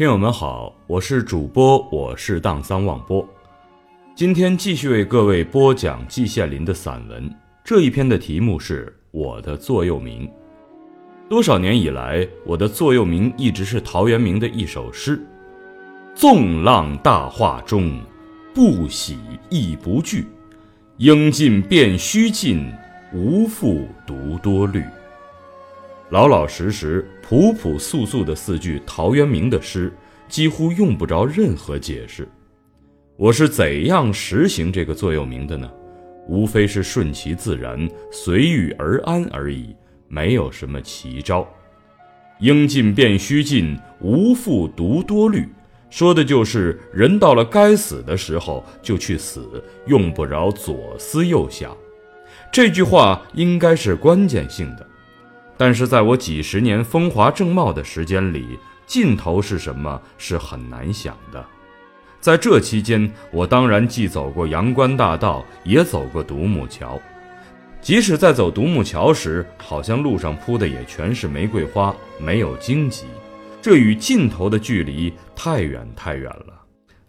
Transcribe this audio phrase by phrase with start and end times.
[0.00, 3.22] 听友们好，我是主播，我是荡桑望波，
[4.14, 7.30] 今天继续为各位播讲季羡林的散文。
[7.62, 10.26] 这一篇的题目是《我的座右铭》。
[11.28, 15.22] 多少年以来，我的座右铭一直是陶渊明的一首诗
[16.16, 18.00] ：“纵浪大化中，
[18.54, 19.18] 不喜
[19.50, 20.26] 亦不惧。
[20.96, 22.72] 应尽便须尽，
[23.12, 24.82] 无复独多虑。”
[26.10, 29.92] 老老实实、朴朴素素的四句陶渊明的诗，
[30.28, 32.28] 几乎用不着任何解释。
[33.16, 35.70] 我是怎样实行这个座右铭的呢？
[36.26, 39.72] 无非是顺其自然、随遇而安而已，
[40.08, 41.48] 没有什么奇招。
[42.40, 45.46] 应尽便须尽，无复独多虑，
[45.90, 51.76] 说的就是人到了该死的时候就去死，用不着左思右想。
[52.50, 54.84] 这句话应该是关键性的。
[55.60, 61.44] 但是在我几十年风华正茂的时间里，尽头是什么是很难想的。
[62.18, 66.98] 在这期间，我当然既走过阳关大道，也走过独木桥。
[67.82, 73.04] 即使在走独木桥时，好像路上铺的也全是玫瑰花，没有荆棘。
[73.60, 76.54] 这与尽头的距离太远太远了。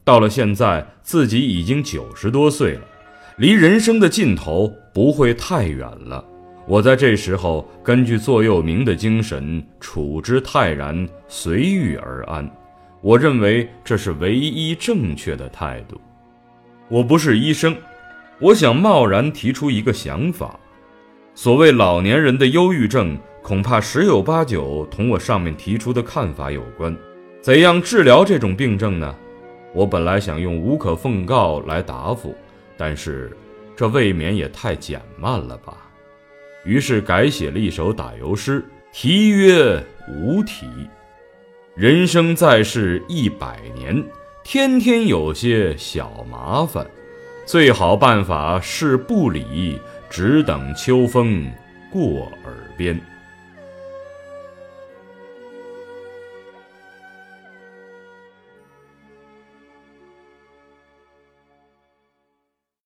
[0.04, 2.82] 到了现在，自己已经九十多岁了，
[3.38, 6.26] 离人生的尽头不会太远了。
[6.68, 12.50] 我在这时候根据座右铭的精神处之泰然，随遇而安。
[13.02, 16.00] 我认为这是唯一正确的态度。
[16.88, 17.76] 我不是医生，
[18.40, 20.60] 我想贸然提出一个想法：
[21.34, 26.96] 所谓老年人的忧郁症，恐怕十有八九同我上面提出的看法有关。
[27.42, 29.16] 怎样治疗这种病症呢？
[29.74, 32.36] 我本来想用无可奉告来答复，
[32.78, 33.36] 但是
[33.76, 35.76] 这未免也太减慢了吧。
[36.64, 40.68] 于是改写了一首打油诗，题曰“无题”。
[41.76, 44.04] 人生在世一百年，
[44.44, 46.86] 天天有些小麻烦，
[47.46, 51.50] 最好办法是不理，只等秋风
[51.90, 53.00] 过耳边。